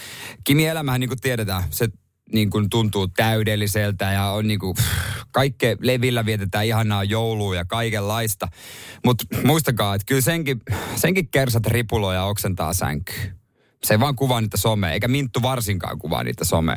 [0.44, 1.88] Kimi elämähän niin kuin tiedetään, se
[2.32, 4.74] niin kuin tuntuu täydelliseltä ja on niin kuin,
[5.30, 8.48] kaikke levillä vietetään ihanaa joulua ja kaikenlaista.
[9.04, 10.60] Mutta muistakaa, että kyllä senkin,
[10.96, 13.32] senkin kersat ripuloi ja oksentaa sänkyy.
[13.84, 16.76] Se ei vaan kuvaa niitä somea, eikä Minttu varsinkaan kuvaa niitä somea.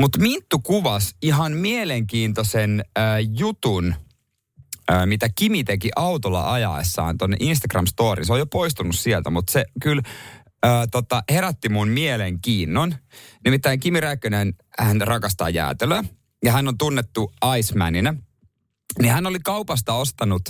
[0.00, 3.04] Mutta Minttu kuvasi ihan mielenkiintoisen äh,
[3.38, 3.94] jutun,
[4.92, 8.24] äh, mitä Kimi teki autolla ajaessaan tuonne Instagram Story.
[8.24, 10.02] Se on jo poistunut sieltä, mutta se kyllä
[10.64, 12.94] äh, tota, herätti mun mielenkiinnon.
[13.44, 16.04] Nimittäin Kimi Räikkönen, hän rakastaa jäätelöä
[16.44, 18.14] ja hän on tunnettu Icemanina.
[18.98, 20.42] Niin hän oli kaupasta ostanut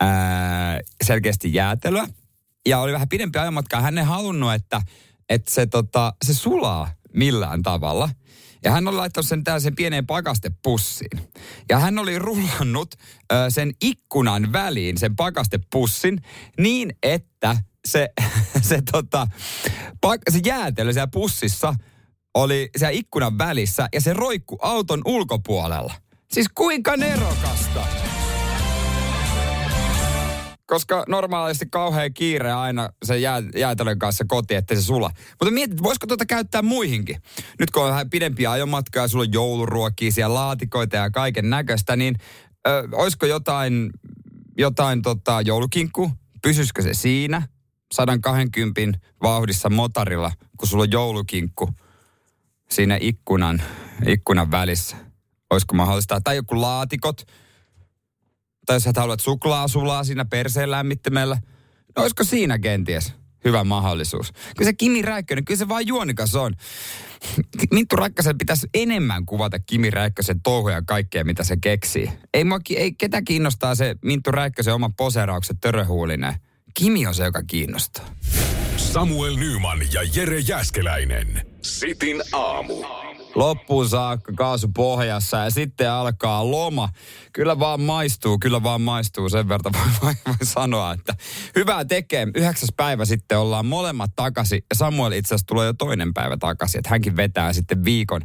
[0.00, 2.06] ää, selkeästi jäätelöä
[2.68, 3.80] ja oli vähän pidempi ajomatka.
[3.80, 4.82] Hän ei halunnut, että,
[5.28, 8.08] että se, tota, se sulaa millään tavalla.
[8.64, 11.30] Ja hän oli laittanut sen tällaisen pieneen pakastepussiin.
[11.68, 12.94] Ja hän oli rullannut
[13.32, 16.20] ö, sen ikkunan väliin, sen pakastepussin,
[16.58, 17.56] niin että
[17.88, 18.08] se,
[18.68, 19.26] se, tota,
[20.30, 21.74] se jäätelö siellä pussissa
[22.34, 25.94] oli siellä ikkunan välissä ja se roikku auton ulkopuolella.
[26.32, 27.86] Siis kuinka nerokasta?
[30.70, 35.10] koska normaalisti kauhean kiire aina se jää, jäätelön kanssa kotiin, ettei se sula.
[35.30, 37.22] Mutta mietit, voisiko tuota käyttää muihinkin?
[37.58, 42.16] Nyt kun on vähän pidempiä ajomatkaa, sulla on jouluruokia, siellä laatikoita ja kaiken näköistä, niin
[42.68, 43.90] ö, olisiko jotain,
[44.58, 46.10] jotain tota, joulukinkku?
[46.42, 47.42] Pysyisikö se siinä
[47.92, 51.70] 120 vauhdissa motorilla, kun sulla on joulukinkku
[52.70, 53.62] siinä ikkunan,
[54.06, 54.96] ikkunan välissä?
[55.50, 56.20] Olisiko mahdollista?
[56.20, 57.22] Tai joku laatikot,
[58.66, 61.38] tai jos sä haluat suklaa sulaa siinä perseen lämmittimellä,
[61.96, 64.32] no olisiko siinä kenties hyvä mahdollisuus?
[64.56, 66.54] Kyllä se Kimi Räikkönen, kyllä se vaan juonikas on.
[67.70, 72.10] Minttu Räikkösen pitäisi enemmän kuvata Kimi Räikkösen touhuja ja kaikkea, mitä se keksii.
[72.34, 76.34] Ei, mua, ei ketä kiinnostaa se Minttu Räikkösen oma poseraukset töröhuulinen.
[76.74, 78.04] Kimi on se, joka kiinnostaa.
[78.76, 81.46] Samuel Nyman ja Jere Jäskeläinen.
[81.62, 82.84] Sitin aamu.
[83.34, 86.88] Loppuun saakka kaasu pohjassa ja sitten alkaa loma.
[87.32, 89.28] Kyllä vaan maistuu, kyllä vaan maistuu.
[89.28, 91.14] Sen verran voi, voi, voi sanoa, että
[91.56, 92.26] hyvää tekee.
[92.34, 96.78] Yhdeksäs päivä sitten ollaan molemmat takaisin ja Samuel itse asiassa tulee jo toinen päivä takaisin.
[96.78, 98.20] Että hänkin vetää sitten viikon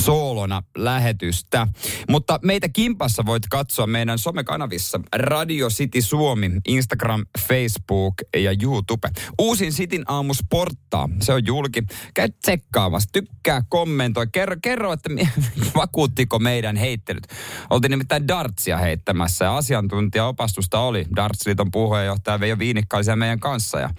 [0.00, 1.66] soolona lähetystä.
[2.10, 9.08] Mutta meitä kimpassa voit katsoa meidän somekanavissa Radio City Suomi, Instagram, Facebook ja YouTube.
[9.38, 11.08] Uusin Sitin aamu sporttaa.
[11.20, 11.82] Se on julki.
[12.14, 15.28] Käy tsekkaamassa, tykkää, kommentoi, kerro, kerro että mi-
[15.76, 17.26] vakuuttiko meidän heittelyt.
[17.70, 21.06] Oltiin nimittäin dartsia heittämässä ja asiantuntijaopastusta oli.
[21.16, 23.90] Dartsliiton puheenjohtaja Veijo Viinikka oli siellä meidän kanssa ja,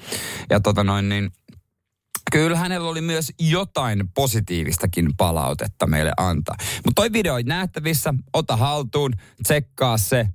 [0.50, 1.32] ja tota noin niin,
[2.32, 6.56] Kyllä hänellä oli myös jotain positiivistakin palautetta meille antaa.
[6.86, 10.28] Mutta toi video on nähtävissä, ota haltuun, tsekkaa se,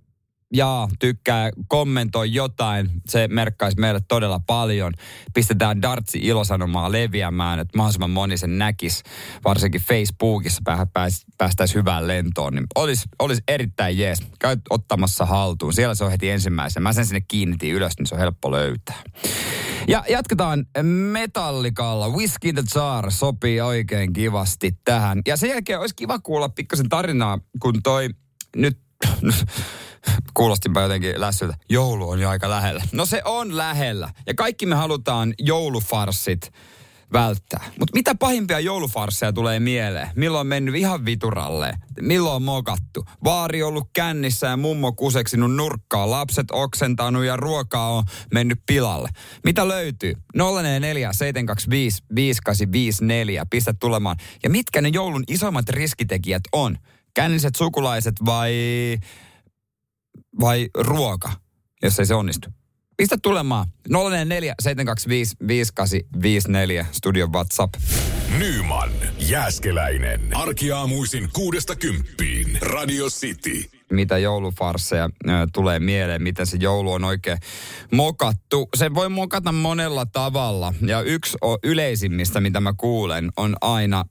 [0.53, 4.93] ja tykkää, kommentoi jotain, se merkkaisi meille todella paljon.
[5.35, 9.03] Pistetään Dartsi ilosanomaa leviämään, että mahdollisimman moni sen näkisi,
[9.45, 12.55] varsinkin Facebookissa pää, pääs, päästäisiin hyvään lentoon.
[12.55, 14.23] Niin olisi, olisi erittäin jees.
[14.39, 15.73] Käy ottamassa haltuun.
[15.73, 16.83] Siellä se on heti ensimmäisenä.
[16.83, 19.03] Mä sen sinne kiinnitin ylös, niin se on helppo löytää.
[19.89, 20.67] Ja jatketaan
[21.13, 22.09] metallikalla.
[22.09, 25.23] Whiskey the Jar sopii oikein kivasti tähän.
[25.27, 28.09] Ja sen jälkeen olisi kiva kuulla pikkasen tarinaa, kun toi
[28.57, 28.79] nyt
[30.35, 31.55] kuulostinpa jotenkin lässyltä.
[31.69, 32.83] Joulu on jo aika lähellä.
[32.93, 34.11] No se on lähellä.
[34.27, 36.53] Ja kaikki me halutaan joulufarssit
[37.13, 37.65] välttää.
[37.79, 40.09] Mutta mitä pahimpia joulufarsseja tulee mieleen?
[40.17, 41.75] Milloin on mennyt ihan vituralle?
[42.01, 43.05] Milloin on mokattu?
[43.25, 46.11] Vaari ollut kännissä ja mummo kuseksinut nurkkaa.
[46.11, 49.09] Lapset oksentanut ja ruokaa on mennyt pilalle.
[49.45, 50.15] Mitä löytyy?
[50.37, 53.47] 044 725 5854.
[53.51, 54.17] Pistä tulemaan.
[54.43, 56.79] Ja mitkä ne joulun isommat riskitekijät on?
[57.15, 58.53] Känniset sukulaiset vai,
[60.41, 61.33] vai ruoka,
[61.83, 62.49] jos ei se onnistu?
[62.97, 63.67] Pistä tulemaan.
[63.89, 67.75] 044 725 5854 studion WhatsApp.
[68.39, 70.21] Nyman, Jääskeläinen.
[70.37, 72.59] Arkiaamuisin kuudesta kymppiin.
[72.61, 73.71] Radio City.
[73.93, 77.39] Mitä joulufarsseja ö, tulee mieleen, miten se joulu on oikein
[77.93, 78.69] mokattu.
[78.77, 80.75] Se voi mokata monella tavalla.
[80.87, 84.05] Ja yksi o- yleisimmistä, mitä mä kuulen, on aina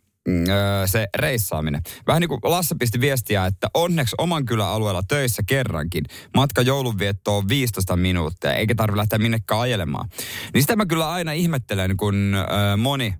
[0.86, 1.81] se reissaaminen.
[2.07, 6.03] Vähän niin kuin Lasse pisti viestiä, että onneksi oman kylän alueella töissä kerrankin.
[6.36, 10.10] Matka joulunvietto on 15 minuuttia, eikä tarvitse lähteä minnekään ajelemaan.
[10.53, 13.13] Niin sitä mä kyllä aina ihmettelen, kun ö, moni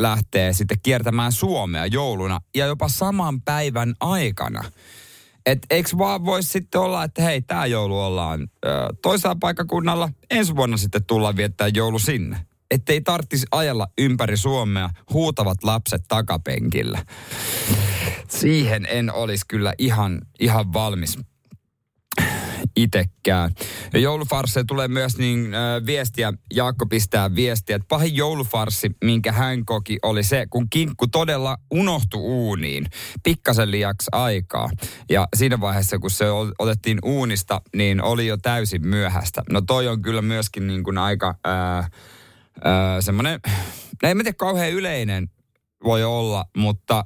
[0.00, 4.64] lähtee sitten kiertämään Suomea jouluna ja jopa saman päivän aikana.
[5.46, 8.68] Et eikö vaan voisi sitten olla, että hei, tämä joulu ollaan ö,
[9.02, 12.47] toisella paikkakunnalla, ensi vuonna sitten tullaan viettää joulu sinne.
[12.70, 17.04] Että ei tarvitsisi ajella ympäri Suomea huutavat lapset takapenkillä.
[18.28, 21.18] Siihen en olisi kyllä ihan, ihan valmis.
[22.76, 23.50] itekään.
[23.92, 29.64] Ja joulufarsseja tulee myös niin äh, viestiä, Jaakko pistää viestiä, että pahin joulufarssi, minkä hän
[29.64, 32.86] koki, oli se, kun kinkku todella unohtui uuniin
[33.22, 34.70] pikkasen liiaksi aikaa.
[35.10, 36.24] Ja siinä vaiheessa, kun se
[36.58, 39.42] otettiin uunista, niin oli jo täysin myöhäistä.
[39.52, 41.90] No toi on kyllä myöskin niin kuin aika äh,
[42.66, 43.40] äh, semmoinen,
[44.02, 45.28] en mä tiedä kauhean yleinen
[45.84, 47.04] voi olla, mutta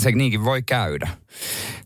[0.00, 1.08] se niinkin voi käydä.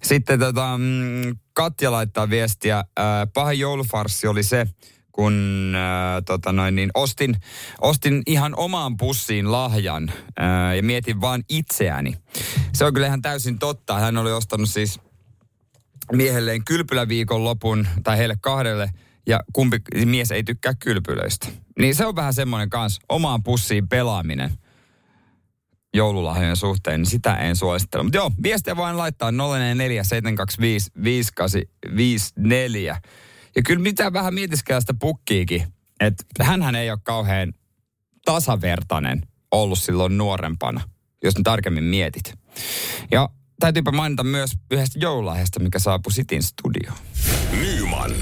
[0.02, 2.84] Sitten tota, mm, Katja laittaa viestiä.
[2.96, 4.66] Ää, pahin joulufarssi oli se,
[5.12, 7.36] kun ää, tota noin, niin ostin,
[7.80, 12.14] ostin ihan omaan pussiin lahjan ää, ja mietin vaan itseäni.
[12.74, 13.98] Se on kyllä ihan täysin totta.
[13.98, 15.00] Hän oli ostanut siis
[16.12, 18.90] miehelleen kylpyläviikon lopun, tai heille kahdelle,
[19.28, 21.48] ja kumpi mies ei tykkää kylpylöistä.
[21.78, 24.50] Niin se on vähän semmoinen kanssa, omaan pussiin pelaaminen
[25.94, 28.02] joululahjojen suhteen, niin sitä en suosittele.
[28.02, 33.00] Mutta joo, viestiä vain laittaa 044 725 5854.
[33.56, 35.66] Ja kyllä mitä vähän mietiskellä sitä pukkiikin,
[36.00, 37.52] että hänhän ei ole kauhean
[38.24, 40.80] tasavertainen ollut silloin nuorempana,
[41.24, 42.34] jos nyt tarkemmin mietit.
[43.10, 43.28] Ja
[43.60, 46.98] täytyypä mainita myös yhdestä joululahjasta, mikä saapui Sitin studioon.
[47.60, 48.12] Nyman,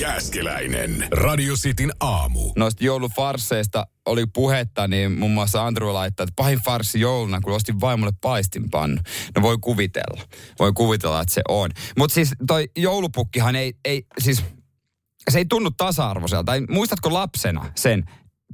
[0.00, 2.52] Jääskeläinen, Radio Cityn aamu.
[2.56, 7.80] Noista joulufarseista oli puhetta, niin muun muassa Andrew laittaa, että pahin farsi jouluna, kun ostin
[7.80, 9.02] vaimolle paistinpannu.
[9.36, 10.22] No voi kuvitella.
[10.58, 11.70] Voi kuvitella, että se on.
[11.98, 14.44] Mutta siis toi joulupukkihan ei, ei, siis
[15.30, 16.52] se ei tunnu tasa-arvoiselta.
[16.70, 18.04] Muistatko lapsena sen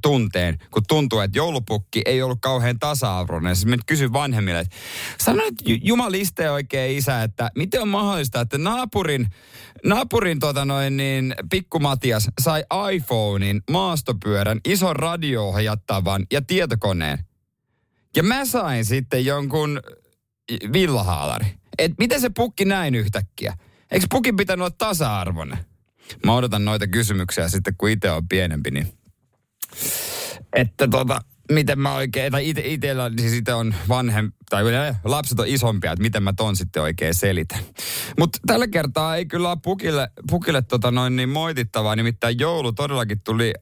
[0.01, 3.55] tunteen, kun tuntuu, että joulupukki ei ollut kauhean tasa-arvoinen.
[3.55, 4.75] Siis mä kysyn vanhemmille, että
[5.17, 9.27] sano nyt Ju- jumaliste oikein isä, että miten on mahdollista, että naapurin,
[9.85, 15.53] naapurin tota noin niin, pikku Matias sai iPhonein, maastopyörän, ison radio
[16.31, 17.19] ja tietokoneen.
[18.15, 19.81] Ja mä sain sitten jonkun
[20.73, 21.45] villahaalari.
[21.77, 23.57] Et miten se pukki näin yhtäkkiä?
[23.91, 25.57] Eikö pukin pitänyt olla tasa-arvoinen?
[26.25, 28.96] Mä odotan noita kysymyksiä sitten, kun itse on pienempi, niin
[30.53, 34.63] että tota, miten mä oikein, tai ite, itellä, siis itse on vanhem, tai
[35.03, 37.59] lapset on isompia, että miten mä ton sitten oikein selitän.
[38.19, 43.21] Mutta tällä kertaa ei kyllä ole pukille, pukille tota noin niin moitittavaa, nimittäin joulu todellakin
[43.23, 43.53] tuli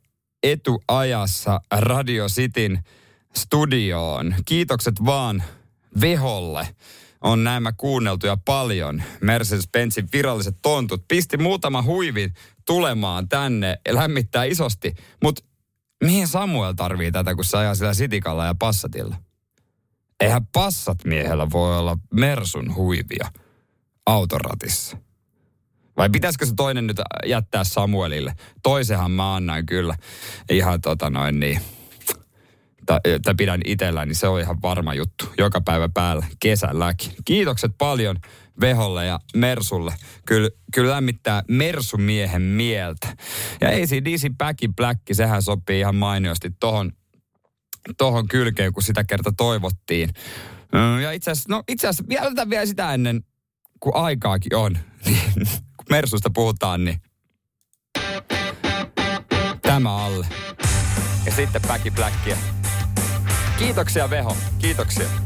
[0.44, 2.84] etuajassa Radio Cityn
[3.36, 4.36] studioon.
[4.46, 5.44] Kiitokset vaan
[6.02, 6.68] Veholle.
[7.22, 9.04] On nämä kuunneltu ja paljon.
[9.22, 12.34] Mercedes-Benzin viralliset tontut pisti muutama huivin
[12.66, 14.96] tulemaan tänne lämmittää isosti.
[15.24, 15.44] Mutta
[16.06, 19.16] mihin Samuel tarvii tätä, kun se ajaa sillä sitikalla ja passatilla?
[20.20, 23.32] Eihän passat miehellä voi olla Mersun huivia
[24.06, 24.98] autoratissa.
[25.98, 28.34] Vai pitäisikö se toinen nyt jättää Samuelille?
[28.64, 29.96] Toisehan mä annan kyllä
[30.50, 31.62] ihan tota noin niin,
[32.86, 33.00] tai,
[33.38, 35.26] pidän itselläni, niin se on ihan varma juttu.
[35.38, 37.12] Joka päivä päällä, kesälläkin.
[37.26, 38.20] Kiitokset paljon
[38.62, 39.94] Veholle ja Mersulle.
[40.26, 43.08] Kyllä, kyllä lämmittää Mersumiehen mieltä.
[43.62, 46.92] Ja ACDC Back in Black, sehän sopii ihan mainiosti tohon,
[47.98, 50.10] tohon kylkeen, kun sitä kerta toivottiin.
[50.74, 53.24] Mm, Ja itse asiassa, no itse asiassa vielä, vielä sitä ennen,
[53.80, 54.74] kun aikaakin on,
[55.06, 55.22] niin
[55.78, 57.02] kun Mersusta puhutaan, niin
[59.62, 60.28] tämä alle.
[61.26, 62.38] Ja sitten Back in Blackia.
[63.60, 65.25] Kiitoksia Veho, kiitoksia.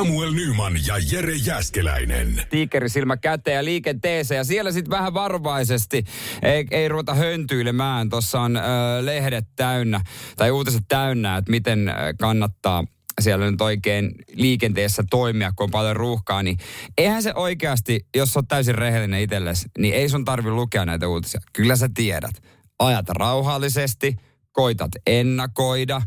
[0.00, 2.42] Samuel Nyman ja Jere Jäskeläinen.
[2.50, 4.36] tiikerisilmä käteen ja liikenteeseen.
[4.36, 6.04] Ja siellä sitten vähän varovaisesti,
[6.42, 8.08] ei, ei ruveta höntyilemään.
[8.08, 8.60] Tuossa on ö,
[9.00, 10.00] lehdet täynnä,
[10.36, 12.84] tai uutiset täynnä, että miten kannattaa
[13.20, 16.56] siellä nyt oikein liikenteessä toimia, kun on paljon ruuhkaa, niin
[16.98, 21.40] eihän se oikeasti, jos on täysin rehellinen itsellesi, niin ei sun tarvi lukea näitä uutisia.
[21.52, 22.34] Kyllä sä tiedät.
[22.78, 24.16] Ajat rauhallisesti,
[24.52, 26.02] koitat ennakoida,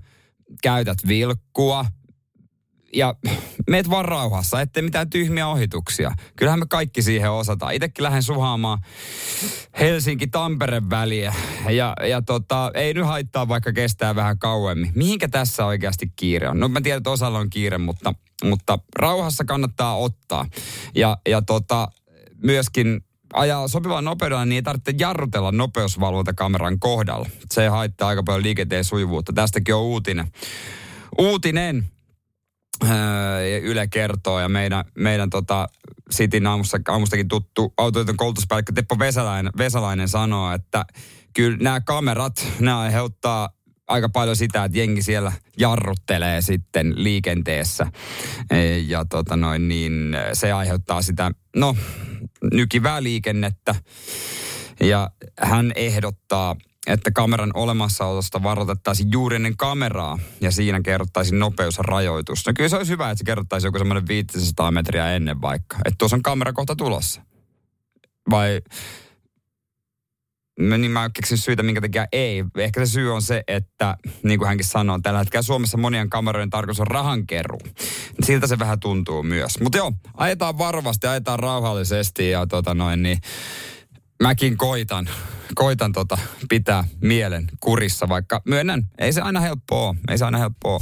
[0.64, 1.86] käytät vilkkua,
[2.94, 3.16] ja
[3.70, 6.12] meet vaan rauhassa, ettei mitään tyhmiä ohituksia.
[6.36, 7.74] Kyllähän me kaikki siihen osataan.
[7.74, 8.80] Itsekin lähden suhaamaan
[9.80, 11.34] Helsinki-Tampere väliä.
[11.70, 14.92] Ja, ja tota, ei nyt haittaa, vaikka kestää vähän kauemmin.
[14.96, 16.60] Mihinkä tässä oikeasti kiire on?
[16.60, 18.14] No mä tiedän, että osalla on kiire, mutta,
[18.44, 20.46] mutta rauhassa kannattaa ottaa.
[20.96, 21.88] Ja, ja tota,
[22.44, 27.30] myöskin ajaa sopivalla nopeudella, niin ei tarvitse jarrutella nopeusvalvontakameran kohdalla.
[27.52, 29.34] Se haittaa aika paljon liikenteen sujuvuutta.
[29.34, 30.28] Tästäkin on uutinen.
[31.18, 31.94] Uutinen.
[32.84, 35.68] Öö, Yle kertoo ja meidän, meidän tota
[36.14, 40.86] Cityn aamusta, aamustakin tuttu autoiton koulutuspäällikkö Teppo Vesalainen, Vesalainen sanoo, että
[41.34, 43.50] kyllä nämä kamerat, nämä aiheuttaa
[43.88, 47.88] aika paljon sitä, että jengi siellä jarruttelee sitten liikenteessä.
[48.88, 51.76] Ja tota noin, niin se aiheuttaa sitä, no,
[52.54, 53.76] nykivää liikennettä.
[54.80, 56.56] Ja hän ehdottaa,
[56.88, 62.46] että kameran olemassaolosta varoitettaisiin juuri ennen kameraa ja siinä kerrottaisiin nopeusrajoitus.
[62.48, 65.78] No kyllä se olisi hyvä, että se kerrottaisiin joku semmoinen 500 metriä ennen vaikka.
[65.78, 67.22] Että tuossa on kamera kohta tulossa.
[68.30, 68.62] Vai
[70.60, 72.44] No niin mä keksin syitä, minkä takia ei.
[72.58, 76.50] Ehkä se syy on se, että niin kuin hänkin sanoo, tällä hetkellä Suomessa monien kameroiden
[76.50, 77.60] tarkoitus on rahankeruu.
[78.24, 79.60] Siltä se vähän tuntuu myös.
[79.62, 83.18] Mutta joo, ajetaan varovasti, ajetaan rauhallisesti ja tota noin, niin
[84.24, 85.10] mäkin koitan,
[85.56, 86.18] koitan tota
[86.50, 89.96] pitää mielen kurissa, vaikka myönnän, ei se aina helppoa.
[90.10, 90.80] Ei se aina helppoa.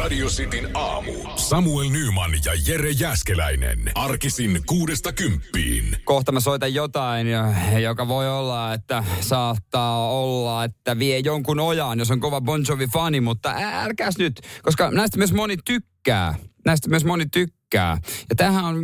[0.00, 1.12] Radio Cityn aamu.
[1.36, 3.78] Samuel Nyman ja Jere Jäskeläinen.
[3.94, 5.96] Arkisin kuudesta kymppiin.
[6.04, 11.98] kohta mä soitan jotain, jo- joka voi olla, että saattaa olla, että vie jonkun ojaan,
[11.98, 16.34] jos on kova Bon Jovi-fani, mutta älkääs nyt, koska näistä myös moni tykkää.
[16.64, 17.98] Näistä myös moni tykkää.
[18.28, 18.76] Ja tämähän on,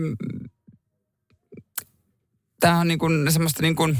[2.60, 3.98] tämähän on niin kuin semmoista niin kuin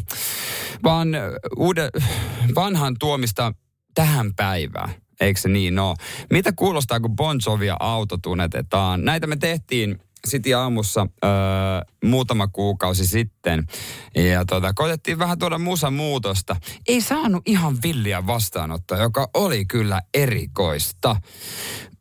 [0.85, 1.09] vaan
[1.57, 1.91] uuden,
[2.55, 3.53] vanhan tuomista
[3.95, 4.91] tähän päivään.
[5.21, 5.97] Eikö se niin ole?
[6.31, 9.05] Mitä kuulostaa, kun Bon Jovia autotunetetaan?
[9.05, 9.99] Näitä me tehtiin
[10.29, 11.31] City aamussa öö,
[12.05, 13.67] muutama kuukausi sitten.
[14.15, 16.57] Ja tota, koitettiin vähän tuoda musamuutosta.
[16.89, 21.17] Ei saanut ihan villiä vastaanottoa, joka oli kyllä erikoista.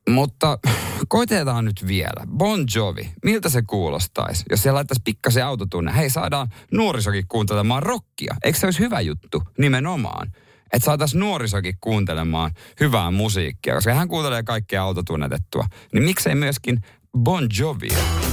[0.10, 0.60] Mutta
[1.08, 2.28] koitetaan nyt vielä.
[2.38, 5.96] Bon Jovi, miltä se kuulostaisi, jos se laittaisi pikkasen autotunne?
[5.96, 8.36] Hei, saadaan nuorisokin kuuntelemaan rockia.
[8.44, 10.32] Eikö se olisi hyvä juttu nimenomaan?
[10.74, 15.66] Että saataisiin nuorisokin kuuntelemaan hyvää musiikkia, koska hän kuuntelee kaikkea autotunnetettua.
[15.94, 16.82] Niin miksei myöskin
[17.18, 18.29] Bon Jovia?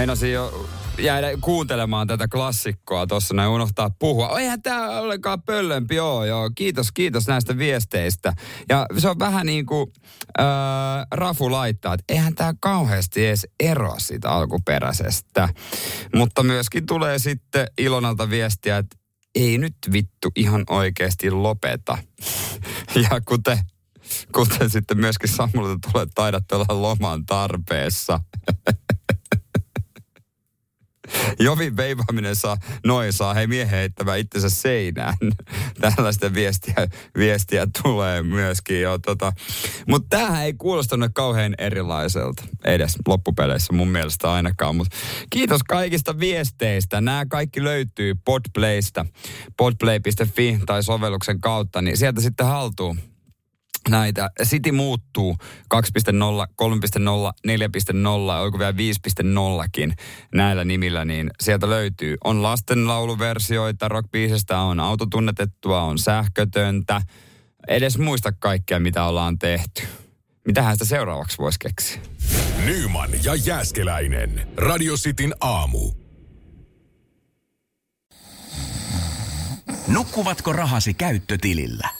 [0.00, 4.38] Meinasin jo jäädä kuuntelemaan tätä klassikkoa tuossa näin unohtaa puhua.
[4.38, 6.50] Eihän tämä ollenkaan pöllömpi joo, joo.
[6.54, 8.32] Kiitos, kiitos näistä viesteistä.
[8.68, 9.92] Ja se on vähän niin kuin
[10.40, 10.46] äh,
[11.10, 15.48] Rafu laittaa, että eihän tämä kauheasti edes eroa siitä alkuperäisestä.
[16.14, 18.96] Mutta myöskin tulee sitten Ilonalta viestiä, että
[19.34, 21.98] ei nyt vittu ihan oikeasti lopeta.
[23.10, 23.58] ja kuten,
[24.32, 28.20] kuten sitten myöskin Samulta tulee, taidatte olla loman tarpeessa.
[31.38, 32.56] Jovin veivaaminen saa,
[32.86, 35.14] noin saa, hei miehen heittämään itsensä seinään.
[35.80, 36.74] Tällaista viestiä,
[37.16, 38.98] viestiä tulee myöskin jo.
[38.98, 39.32] Tota.
[39.88, 44.76] Mutta tämähän ei kuulostanut kauhean erilaiselta edes loppupeleissä mun mielestä ainakaan.
[44.76, 44.88] Mut
[45.30, 47.00] kiitos kaikista viesteistä.
[47.00, 49.06] Nämä kaikki löytyy Podplaysta,
[49.56, 52.96] podplay.fi tai sovelluksen kautta, niin sieltä sitten haltuu
[53.88, 54.30] näitä.
[54.42, 55.36] City muuttuu
[55.74, 55.80] 2.0,
[56.62, 56.68] 3.0,
[57.46, 59.94] 4.0, oiko vielä 5.0kin
[60.34, 62.16] näillä nimillä, niin sieltä löytyy.
[62.24, 67.02] On lastenlauluversioita, rockbiisestä on autotunnetettua, on sähkötöntä.
[67.68, 69.82] Edes muista kaikkea, mitä ollaan tehty.
[70.46, 72.00] Mitähän sitä seuraavaksi voisi keksiä?
[72.64, 74.48] Nyman ja Jääskeläinen.
[74.56, 75.92] Radio Cityn aamu.
[79.88, 81.99] Nukkuvatko rahasi käyttötilillä?